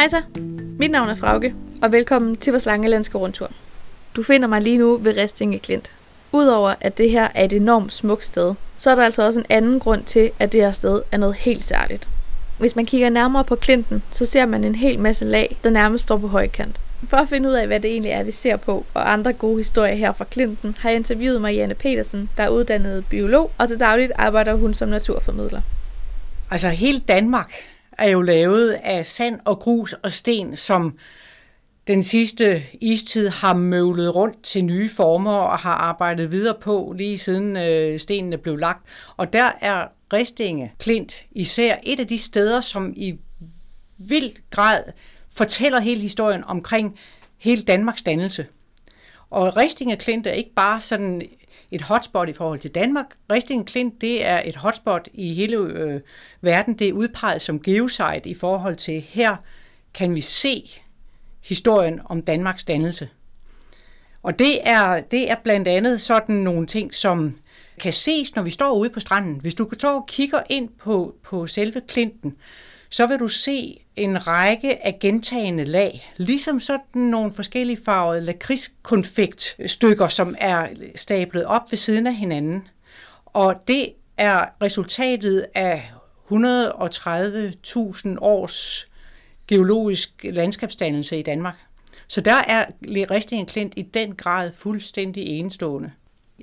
[0.00, 0.22] Hej så,
[0.78, 3.50] mit navn er Frauke, og velkommen til vores langelandske rundtur.
[4.16, 5.92] Du finder mig lige nu ved Restinge Klint.
[6.32, 9.46] Udover at det her er et enormt smukt sted, så er der altså også en
[9.48, 12.08] anden grund til, at det her sted er noget helt særligt.
[12.58, 16.04] Hvis man kigger nærmere på klinten, så ser man en hel masse lag, der nærmest
[16.04, 16.80] står på højkant.
[17.08, 19.56] For at finde ud af, hvad det egentlig er, vi ser på, og andre gode
[19.56, 23.80] historier her fra Klinten, har jeg interviewet Marianne Petersen, der er uddannet biolog, og til
[23.80, 25.60] dagligt arbejder hun som naturformidler.
[26.50, 27.52] Altså hele Danmark
[28.00, 30.98] er jo lavet af sand og grus og sten, som
[31.86, 37.18] den sidste istid har møvlet rundt til nye former og har arbejdet videre på lige
[37.18, 38.86] siden øh, stenene blev lagt.
[39.16, 43.18] Og der er Ristinge Klint især et af de steder, som i
[43.98, 44.82] vild grad
[45.32, 46.98] fortæller hele historien omkring
[47.38, 48.46] hele Danmarks dannelse.
[49.30, 51.22] Og Ristinge Klint er ikke bare sådan
[51.70, 53.06] et hotspot i forhold til Danmark.
[53.32, 56.00] Ristinge Klint, det er et hotspot i hele øh,
[56.40, 56.74] verden.
[56.74, 59.36] Det er udpeget som geosite i forhold til, her
[59.94, 60.70] kan vi se
[61.40, 63.08] historien om Danmarks dannelse.
[64.22, 67.38] Og det er, det er blandt andet sådan nogle ting, som
[67.80, 69.40] kan ses, når vi står ude på stranden.
[69.40, 72.36] Hvis du går og kigger ind på, på selve klinten,
[72.90, 80.08] så vil du se en række af gentagende lag, ligesom sådan nogle forskellige farvede lakridskonfektstykker,
[80.08, 82.68] som er stablet op ved siden af hinanden.
[83.26, 85.92] Og det er resultatet af
[86.32, 88.86] 130.000 års
[89.48, 91.56] geologisk landskabsdannelse i Danmark.
[92.08, 95.92] Så der er Ristingen Klint i den grad fuldstændig enestående.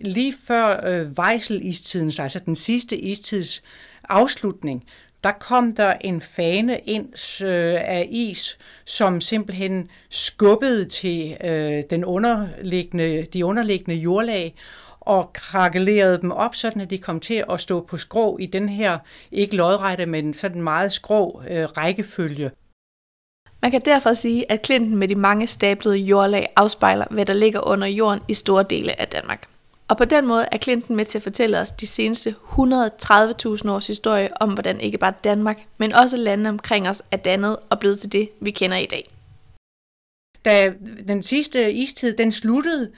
[0.00, 3.62] Lige før øh, Vejselistidens, altså den sidste istids
[4.08, 4.84] afslutning,
[5.24, 12.04] der kom der en fane ind øh, af is, som simpelthen skubbede til øh, den
[12.04, 14.54] underliggende, de underliggende jordlag
[15.00, 18.68] og krakelerede dem op, sådan at de kom til at stå på skrå i den
[18.68, 18.98] her,
[19.32, 22.50] ikke lodrette, men sådan meget skrå øh, rækkefølge.
[23.62, 27.68] Man kan derfor sige, at klinten med de mange stablede jordlag afspejler, hvad der ligger
[27.68, 29.48] under jorden i store dele af Danmark.
[29.88, 33.86] Og på den måde er Clinton med til at fortælle os de seneste 130.000 års
[33.86, 37.98] historie om, hvordan ikke bare Danmark, men også landene omkring os er dannet og blevet
[37.98, 39.04] til det, vi kender i dag.
[40.44, 40.72] Da
[41.08, 42.92] den sidste istid den sluttede,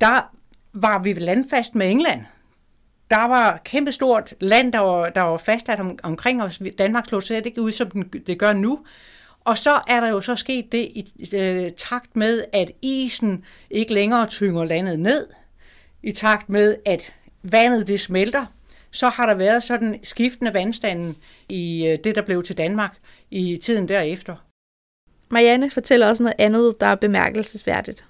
[0.00, 0.30] der
[0.72, 2.20] var vi landfast med England.
[3.10, 6.60] Der var kæmpestort land, der var, der var fastsat om, omkring os.
[6.78, 7.90] Danmark slog slet ikke ud, som
[8.26, 8.80] det gør nu.
[9.44, 13.94] Og så er der jo så sket det i øh, takt med, at isen ikke
[13.94, 15.26] længere tynger landet ned–
[16.02, 17.12] i takt med, at
[17.42, 18.46] vandet det smelter,
[18.90, 21.16] så har der været sådan skiftende vandstanden
[21.48, 22.96] i øh, det, der blev til Danmark
[23.30, 24.36] i tiden derefter.
[25.28, 28.04] Marianne fortæller også noget andet, der er bemærkelsesværdigt.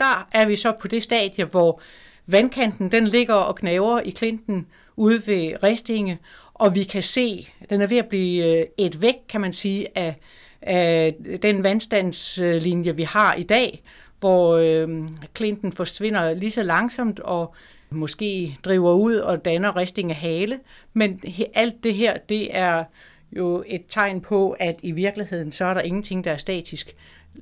[0.00, 1.80] Der er vi så på det stadie, hvor
[2.26, 6.18] vandkanten den ligger og knaver i klinten ude ved Ristinge,
[6.54, 9.98] og vi kan se, den er ved at blive øh, et væk, kan man sige,
[9.98, 10.14] af,
[10.62, 13.82] af den vandstandslinje, vi har i dag,
[14.20, 17.54] hvor øh, klinten forsvinder lige så langsomt og
[17.90, 20.60] måske driver ud og danner risting af hale.
[20.92, 21.20] Men
[21.54, 22.84] alt det her, det er
[23.32, 26.94] jo et tegn på, at i virkeligheden, så er der ingenting, der er statisk.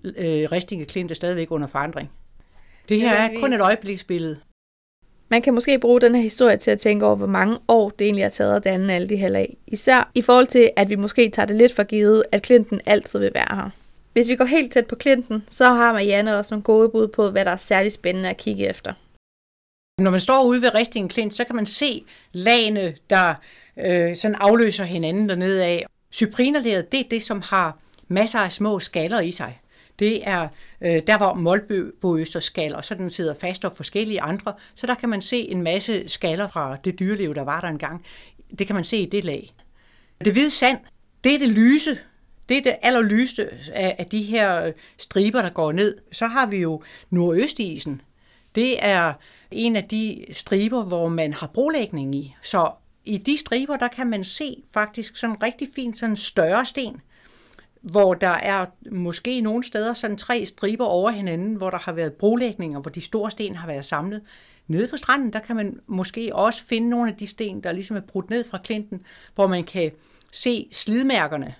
[0.04, 2.10] Øh, risting af klint er stadigvæk under forandring.
[2.88, 4.38] Det her er kun et øjebliksbillede.
[5.28, 8.04] Man kan måske bruge den her historie til at tænke over, hvor mange år det
[8.04, 9.56] egentlig har taget at danne alle de her lag.
[9.66, 13.18] Især i forhold til, at vi måske tager det lidt for givet, at klinten altid
[13.18, 13.70] vil være her.
[14.16, 17.30] Hvis vi går helt tæt på klienten, så har Marianne også nogle gode bud på,
[17.30, 18.92] hvad der er særligt spændende at kigge efter.
[19.98, 23.34] Når man står ude ved Ristingen Klint, så kan man se lagene, der
[23.86, 25.86] øh, sådan afløser hinanden dernede af.
[26.12, 27.78] Cyprinerlæret, det er det, som har
[28.08, 29.60] masser af små skaller i sig.
[29.98, 30.48] Det er
[30.80, 34.54] øh, der, hvor målbøøster skaller, så den sidder fast og forskellige andre.
[34.74, 38.04] Så der kan man se en masse skaller fra det dyreliv, der var der engang.
[38.58, 39.54] Det kan man se i det lag.
[40.24, 40.78] Det hvide sand,
[41.24, 41.98] det er det lyse
[42.48, 45.96] det er det allerlyste af, af de her øh, striber, der går ned.
[46.12, 48.00] Så har vi jo nordøstisen.
[48.54, 49.12] Det er
[49.50, 52.36] en af de striber, hvor man har brolægning i.
[52.42, 52.70] Så
[53.04, 57.00] i de striber, der kan man se faktisk sådan rigtig fint sådan større sten,
[57.80, 62.12] hvor der er måske nogle steder sådan tre striber over hinanden, hvor der har været
[62.12, 64.22] brolægninger, hvor de store sten har været samlet.
[64.66, 67.96] Nede på stranden, der kan man måske også finde nogle af de sten, der ligesom
[67.96, 69.00] er brudt ned fra klinten,
[69.34, 69.90] hvor man kan
[70.30, 71.54] se slidmærkerne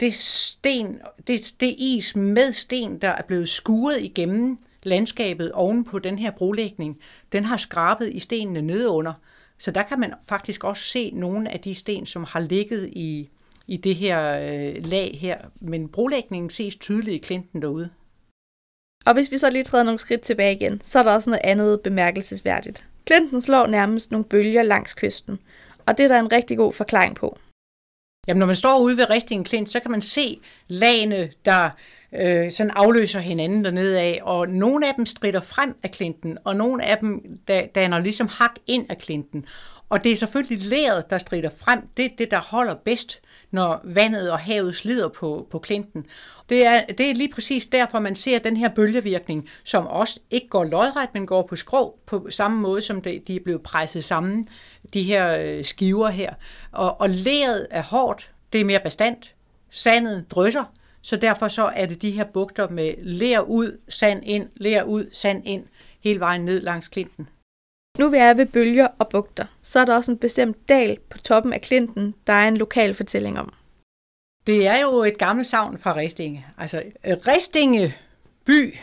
[0.00, 5.98] det, sten, det, det is med sten, der er blevet skuret igennem landskabet oven på
[5.98, 6.98] den her brolægning,
[7.32, 9.12] den har skrabet i stenene nedunder.
[9.58, 13.28] Så der kan man faktisk også se nogle af de sten, som har ligget i,
[13.66, 15.38] i det her øh, lag her.
[15.60, 17.90] Men brolægningen ses tydeligt i klinten derude.
[19.06, 21.44] Og hvis vi så lige træder nogle skridt tilbage igen, så er der også noget
[21.44, 22.84] andet bemærkelsesværdigt.
[23.04, 25.38] Klinten slår nærmest nogle bølger langs kysten,
[25.86, 27.38] og det er der en rigtig god forklaring på.
[28.28, 31.70] Jamen, når man står ude ved Ristingen Klint, så kan man se lagene, der
[32.12, 36.56] øh, sådan afløser hinanden dernede af, og nogle af dem strider frem af klinten, og
[36.56, 37.38] nogle af dem
[37.74, 39.44] danner ligesom hak ind af klinten.
[39.88, 41.88] Og det er selvfølgelig læret, der strider frem.
[41.96, 43.20] Det er det, der holder bedst,
[43.50, 46.06] når vandet og havet slider på, på klinten.
[46.48, 50.48] Det er, det er lige præcis derfor, man ser den her bølgevirkning, som også ikke
[50.48, 54.04] går lodret, men går på skrå, på samme måde, som det, de er blevet presset
[54.04, 54.48] sammen,
[54.94, 56.34] de her øh, skiver her.
[56.72, 59.34] Og, og læret er hårdt, det er mere bestandt,
[59.70, 60.64] sandet drysser,
[61.02, 65.06] så derfor så er det de her bugter med lær ud, sand ind, lær ud,
[65.12, 65.64] sand ind,
[66.00, 67.28] hele vejen ned langs klinten.
[67.98, 71.18] Nu vi er ved bølger og bugter, så er der også en bestemt dal på
[71.18, 73.52] toppen af klinten, der er en lokal fortælling om.
[74.46, 76.46] Det er jo et gammelt savn fra Ristinge.
[76.58, 77.94] Altså, Ristinge
[78.44, 78.74] by,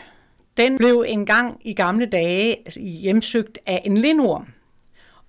[0.56, 4.46] den blev engang i gamle dage hjemsøgt af en lindorm.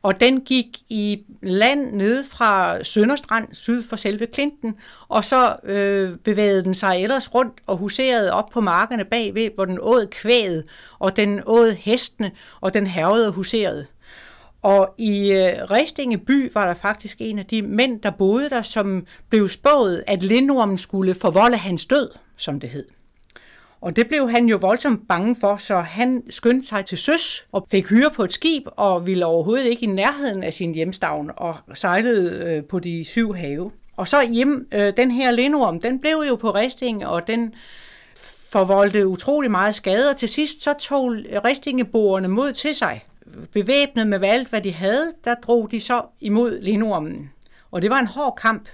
[0.03, 4.75] Og den gik i land nede fra Sønderstrand, syd for selve Klinten,
[5.07, 9.65] og så øh, bevægede den sig ellers rundt og huserede op på markerne bagved, hvor
[9.65, 10.63] den åd kvæget,
[10.99, 13.85] og den åd hestene, og den hervede og huserede.
[14.61, 18.61] Og i øh, Restinge by var der faktisk en af de mænd, der boede der,
[18.61, 22.96] som blev spået, at lindormen skulle forvolde hans død, som det hed.
[23.81, 27.67] Og det blev han jo voldsomt bange for, så han skyndte sig til søs og
[27.71, 31.55] fik hyre på et skib og ville overhovedet ikke i nærheden af sin hjemstavn og
[31.73, 33.71] sejlede øh, på de syv have.
[33.97, 37.53] Og så hjem, øh, den her lindorm, den blev jo på Ristinge, og den
[38.51, 41.15] forvoldte utrolig meget skade, og til sidst så tog
[41.45, 43.03] Ristingeboerne mod til sig.
[43.53, 47.31] Bevæbnet med alt, hvad de havde, der drog de så imod lindormen.
[47.71, 48.69] Og det var en hård kamp,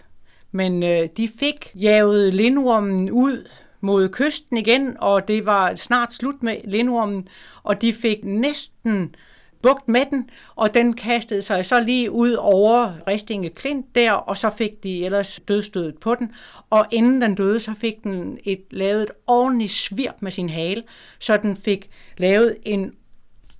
[0.51, 3.47] men øh, de fik jaget lindormen ud
[3.83, 7.27] mod kysten igen, og det var snart slut med lindormen,
[7.63, 9.15] og de fik næsten
[9.61, 14.37] bugt med den, og den kastede sig så lige ud over Ristinge Klint der, og
[14.37, 16.31] så fik de ellers dødstødet på den,
[16.69, 20.83] og inden den døde, så fik den et, lavet et ordentligt svirp med sin hale,
[21.19, 21.87] så den fik
[22.17, 22.93] lavet en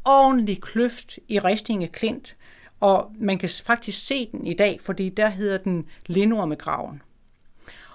[0.06, 2.36] ordentlig kløft i Ristinge Klint,
[2.80, 7.02] og man kan faktisk se den i dag, fordi der hedder den Lindormegraven.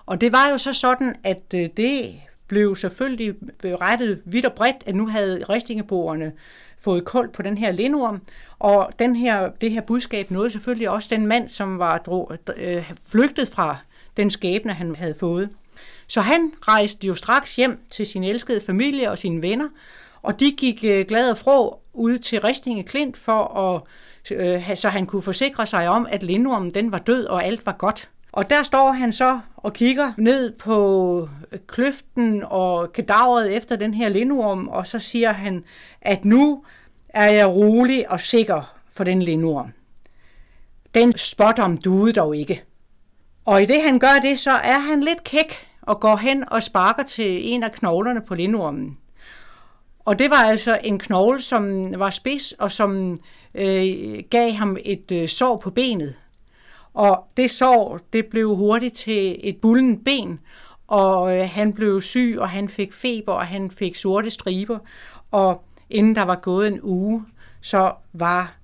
[0.08, 2.14] Og det var jo så sådan, at øh, det
[2.46, 6.32] blev selvfølgelig berettet vidt og bredt, at nu havde ristingeboerne
[6.78, 8.22] fået kold på den her lindorm,
[8.58, 12.92] og den her, det her budskab nåede selvfølgelig også den mand, som var dro, øh,
[13.08, 13.76] flygtet fra
[14.16, 15.50] den skæbne, han havde fået.
[16.06, 19.68] Så han rejste jo straks hjem til sin elskede familie og sine venner,
[20.22, 23.82] og de gik øh, glade og frå ud til Ristinge Klint for at,
[24.36, 27.72] øh, så han kunne forsikre sig om, at lindormen den var død og alt var
[27.72, 28.08] godt.
[28.38, 31.28] Og der står han så og kigger ned på
[31.66, 35.64] kløften og kadaveret efter den her lindorm, og så siger han,
[36.02, 36.64] at nu
[37.08, 39.72] er jeg rolig og sikker for den lindorm.
[40.94, 42.62] Den spot om duede dog ikke.
[43.44, 46.62] Og i det han gør det, så er han lidt kæk og går hen og
[46.62, 48.98] sparker til en af knoglerne på lindormen.
[49.98, 53.18] Og det var altså en knogle, som var spids og som
[53.54, 56.14] øh, gav ham et øh, sår på benet.
[56.98, 60.40] Og det sår, det blev hurtigt til et bullen ben,
[60.88, 64.78] og øh, han blev syg, og han fik feber, og han fik sorte striber.
[65.30, 67.24] Og inden der var gået en uge,
[67.60, 68.54] så var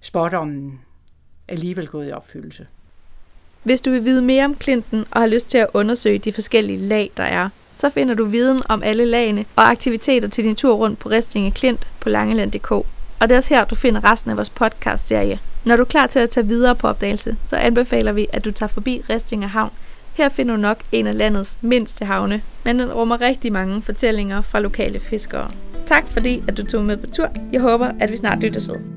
[0.00, 0.80] spådommen
[1.48, 2.66] alligevel gået i opfyldelse.
[3.62, 6.78] Hvis du vil vide mere om Clinton og har lyst til at undersøge de forskellige
[6.78, 10.74] lag, der er, så finder du viden om alle lagene og aktiviteter til din tur
[10.74, 12.70] rundt på Restinge Klint på langeland.dk.
[12.70, 12.86] Og
[13.20, 15.40] det er også her, du finder resten af vores podcast-serie.
[15.66, 18.50] Når du er klar til at tage videre på opdagelse, så anbefaler vi, at du
[18.50, 19.70] tager forbi Restinge Havn.
[20.12, 24.42] Her finder du nok en af landets mindste havne, men den rummer rigtig mange fortællinger
[24.42, 25.50] fra lokale fiskere.
[25.86, 27.28] Tak fordi, at du tog med på tur.
[27.52, 28.95] Jeg håber, at vi snart lyttes ved.